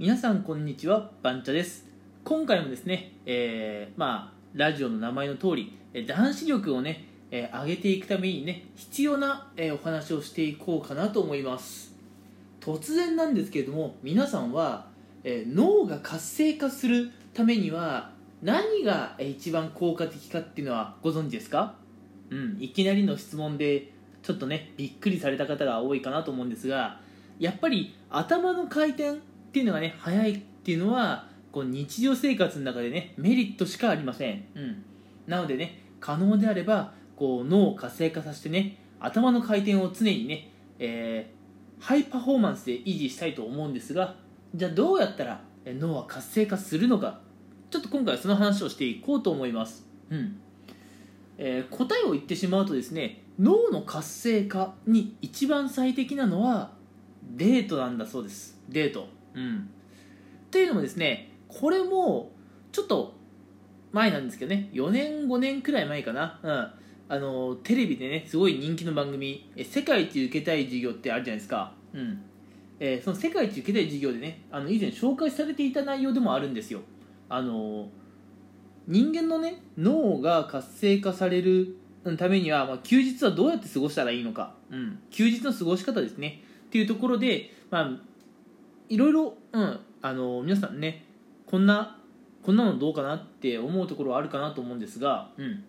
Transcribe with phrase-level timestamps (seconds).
[0.00, 1.84] 皆さんこんにちはバンチャです。
[2.24, 11.94] 今回もですね、えー、まあラジオの名前の通り男子力をね、えー、上げていくためにね必要な、えー、お話をしていこうかなと思います。
[12.62, 14.86] 突然なんですけれども皆さんは、
[15.22, 21.74] え、脳が活性化するためには何が一番効果的かっていうのはご存知ですか？
[22.30, 23.92] うんいきなりの質問で
[24.22, 27.02] ちょっとねびっくりされた方が多いかなと思うんですが
[27.38, 29.20] やっぱり頭の回転
[29.50, 34.84] っていうのがね早いっていうのはこう日常生活の中でねメリットしかありません、うん、
[35.26, 44.14] なのでね可能であればこう脳を活性化させてね頭の回転を常にね、えー、ハイパフォーマンスで維持したいと思うんですが
[44.54, 47.20] じゃあどうやったら脳は活性化するのか。
[47.70, 50.40] ちょっと今回はその話をしていこうと思います、うん。
[51.38, 56.72] えー、答えを言ってしまうとですね脳の活性化に一番最適なのは
[57.36, 58.58] デートなんだそうです。
[58.68, 59.70] デートうん。
[60.50, 62.32] というのもですねこれも
[62.72, 63.14] ちょっと
[63.92, 66.40] 前なんですけどね4年5年くらい前かな。
[66.42, 66.70] うん。
[67.12, 71.72] あのテレビでねすごい人気の番組「世界一受けたい授業」ってあるじゃないですか。
[71.92, 72.22] うん。
[72.78, 76.80] えー、その世界一受けたい授業でねあの以前紹介されていた内容でもあるんですよ。
[77.28, 77.88] あの
[78.86, 81.76] 人間のね脳が活性化される
[82.16, 86.42] ためには、まあ、休日はどうやって過ごしたらいいのか、うん、休日の過ごし方ですね。
[86.66, 87.90] っていうところで、まあ、
[88.90, 91.06] いろいろ、うん、あの皆さんね
[91.46, 91.96] こんな
[92.42, 95.64] こんなのどうかなって思うところはあるかなと思うんですが、うん、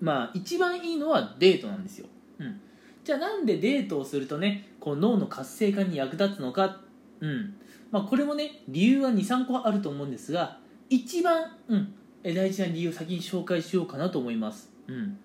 [0.00, 2.06] まあ一番いいのはデートなんですよ、
[2.38, 2.60] うん、
[3.04, 6.80] じゃあなんでデートをするとねこう脳の活性化に役立つのか、
[7.20, 7.54] うん。
[7.90, 11.94] まあ、これもね理由は23個あると思うんですが一番、うん、
[12.24, 15.18] 大事な理由を先に紹介しようかなと思います、うん。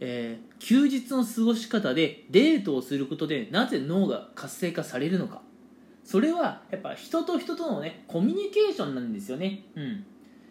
[0.00, 5.42] えー、休日の過ごし方でデートをすることでなぜ脳が活性化されるのか
[6.08, 9.64] それはやっぱ人と人とのねコミュニケーションなんですよね。
[9.76, 10.06] うん。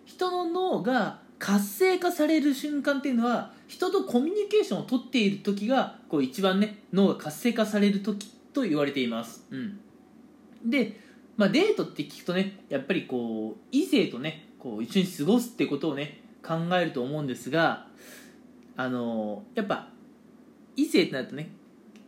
[0.05, 9.79] 人の脳が活性化される瞬間っていうのは人とコミュニケーションをとっている時がこう一番ね脳が活性化される時と言われています、うん、
[10.63, 10.99] で、
[11.37, 17.87] まあ、デートって聞くとねやっぱりこう異性とねこう一緒に過ごすってことをね考えると思うんですが
[18.75, 19.87] あのやっぱ
[20.75, 21.49] 異性ってなるとね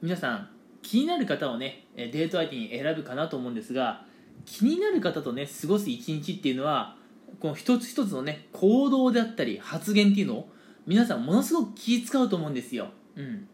[0.03, 0.49] 皆さん
[0.81, 4.05] 気になる方をねデート相手に選ぶかなと思うんですが
[4.45, 6.95] 気になる方とね過ごす一日っていうのは
[7.39, 10.49] この一つ一つのね行動であったり発言っていうのを
[10.87, 12.87] 皆さんものすごく気使うと思うんですよ。
[13.15, 13.47] うん、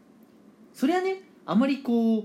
[0.73, 2.23] それはねあまりこう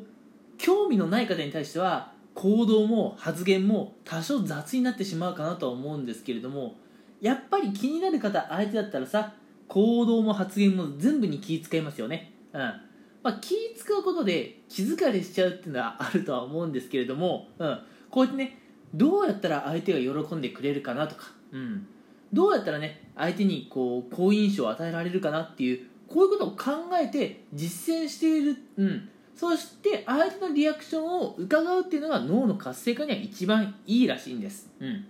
[0.56, 6.76] 興味のない方に対しては行動も発言も多少雑になってしまうかなとは思うんですけれども
[7.20, 9.34] やっぱり気になる方相手だったらさ
[9.68, 12.32] 行動も発言も全部に気遣いますよね。
[12.52, 12.89] うん
[13.22, 18.58] まあ、気使うことで気疲れしちゃうっていうのはあるとは思うんですけれども、うん、こうやってね
[18.94, 21.86] どうやったら相手が喜んでくれるかなとか、うん、
[22.32, 35.06] どうやったらね相手にこう好印象を与えられるかなっていうこういうことを考えて実践している、うん、そして相手のリアクションを伺うっていうのが脳の活性化には一番いいらしいんです、うん、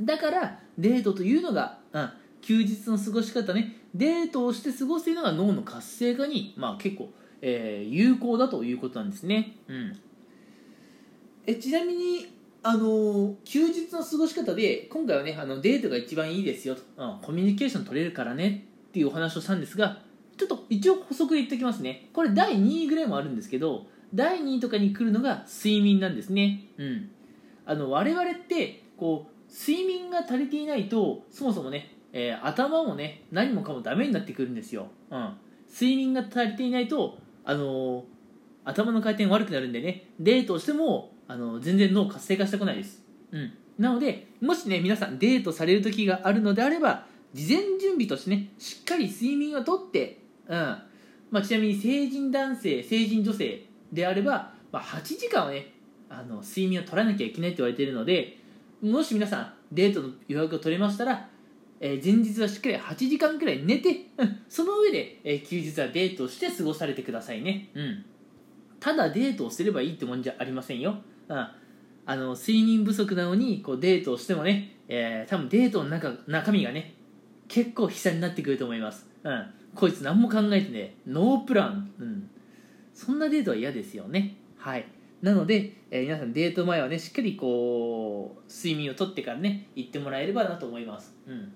[0.00, 2.10] だからデートというのが、うん、
[2.42, 3.78] 休日の過ごし方ね。
[3.94, 7.10] デートをして過ごすというのが脳の活性化に、まあ、結構
[7.42, 9.98] えー、有効だということなんですね、うん、
[11.46, 12.32] えちなみに
[12.64, 18.66] あの、休日の過ごし方で今回はねあのデートが一番いいですよと、うん、コミュニケーション取れるからね。
[18.88, 20.02] っていうお話をしたんですが
[20.36, 22.08] ちょっと一応補足で言っておきますね。
[22.12, 26.66] これ第2位ぐらいもあるんですけど第2位とかに来るのが睡眠なんですね。
[26.76, 27.10] うん。
[27.64, 35.34] あの我々ってこう睡眠が足りていないとそもそもね、えー、頭もね何もかもダメになってくるんですよ、うん、
[35.72, 38.04] 睡眠が足りていないとあの
[38.64, 40.08] 頭の回転悪くなるんでね。
[40.20, 50.76] デートをしてもあの全然脳活性化したくないです、うん、なのでもしね皆さんデートされる時があるのであれば事前準備としてねしっかり睡眠をとって、うん。
[51.30, 55.72] まあ、ちなみに成人男性成人女性であれば、まあ、8時間はね
[56.10, 58.38] あの睡眠を取らなきゃいけないと言われているので
[58.82, 61.28] もし皆さんデートの予約を取れましたら
[61.84, 68.04] えー、前日はしっかり8時間くらい寝て、うん、その上で、えー、休日はデートをして過ごされてくださいね、うん、
[68.78, 70.94] ただデートをすればいいってもんじゃありませんよ、
[71.28, 71.56] うん、あ
[72.06, 76.94] の睡眠不足なのにこうデートをしてもね、えー、多分デートの中中身がね
[77.48, 82.30] 結構悲惨になってくると思います、うん、こいつ何も考えてねノープラン、うん、
[82.94, 84.36] そんなデートは嫌ですよね。
[84.56, 84.86] はい。
[85.22, 91.52] なので、えー、皆さんデート前はねしっかりこう睡眠をとってからね行ってもらえればなと思います、うん。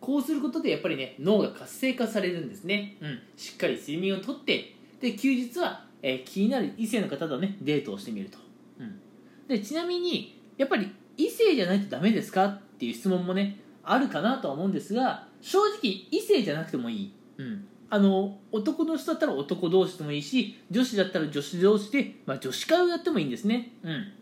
[0.00, 8.38] こうすることでやっぱりね脳が活性化されるんですね、うん、しっかり睡眠をとってで休日は、えー、気になる異性の方とねデートをしてみると、
[8.78, 8.98] うん、
[9.46, 12.46] でちなみにやっぱり異性じゃないとダメですか？
[12.46, 24.12] っていう質問もねあるかなとは思うんですが正直異性じゃなくてもいい、うん、あの男の人だったら男同士でもいいし女子だったら女子同士で、まあ、女子会をやってもいいんですね、うん、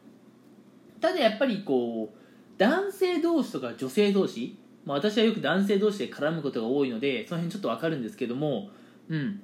[1.00, 2.18] ただやっぱりこう
[2.58, 4.56] 男性同士とか女性同士、
[4.88, 8.70] まあ、私はよく男性同士で絡むことが多いのでその辺ちょっと分かるんですけども、
[9.10, 9.42] うん、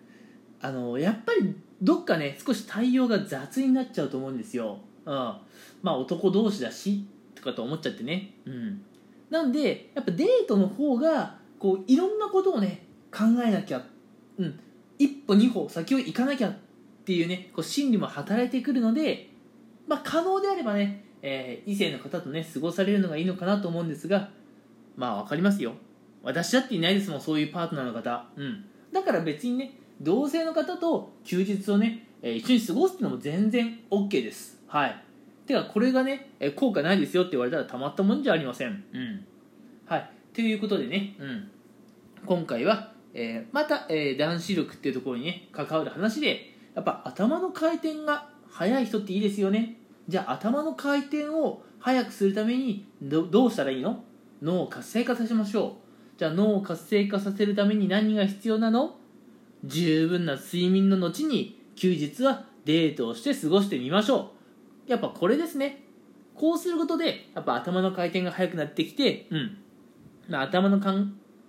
[0.63, 5.15] あのやっぱりどっかね少し対応が雑になっちゃうと思うんですよ、うん、
[5.83, 7.05] まあ男同士だし
[7.35, 8.83] とかと思っちゃってね、うん、
[9.29, 13.85] なんでやっぱデートの方がこういろんなことをね考えなきゃ、
[14.39, 14.59] うん、
[14.99, 16.57] 一歩二歩先を行かなきゃっ
[17.05, 19.29] ていうねこう心理も働いてくるので、
[19.87, 24.31] まあ、可能であればね、えー、異性の方とね過ごされるのがいいのかなと思うんですが
[24.97, 25.75] まあ分かりますよ。
[26.23, 34.61] 私だっていないですもんそういうパートナーの方、うん、だから別にね同性の方と休日をね、えー、一緒に過ごすっていうのも全然 OK です。
[34.67, 35.05] はい。
[35.47, 38.85] てかこれがね、え効果ないですよって言われたらたまったもんじゃありません。
[38.93, 39.25] うん。
[39.87, 40.11] はい。
[40.33, 41.51] ということでね、うん、
[42.25, 49.77] 今回は、えー、また、えー、男子力っていうところにね関わる話でやっぱ頭の回転が速い人っていいですよね。
[50.09, 54.03] じゃあ頭の回転を速くするためにどどうしたらいいの？
[54.45, 55.79] 脳を活性化させましょ
[56.17, 56.19] う。
[56.19, 58.97] じゃあ脳を活性化させるために何が必要なの？
[59.65, 64.33] 十分な睡眠の後に休日はデートをして過ごしてみましょ
[64.87, 64.91] う。
[64.91, 65.83] やっぱこれですね。
[66.35, 69.57] こうすることでやっぱ頭の回転が速くなってきて、うん。
[70.29, 71.07] まあ、頭の回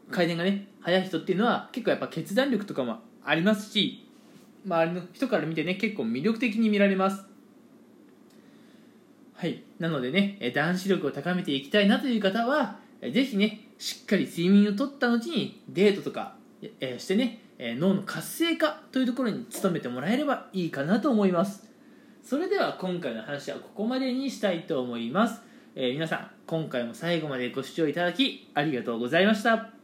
[0.09, 4.07] 転がね速い人っていうのは結構やっぱ決断力とかもありますし
[4.65, 7.25] 周りの人から見てね結構魅力的に見られます。
[9.33, 9.63] はい。
[9.79, 16.35] なのでね男子力を高めていきたいなという方はぜひねしっかり睡眠をとった後にデートとか、
[16.79, 21.65] えしてねえ脳の活性化というところに努めてもらえればいいかなと思います。
[22.25, 25.41] それでは今回の話はここまでにしたいと思います、
[25.75, 29.74] えー、皆さん今回も最後までご視聴いただきありがとうございました。